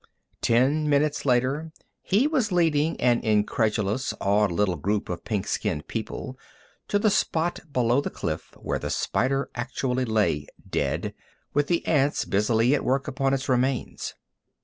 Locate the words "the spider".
8.79-9.51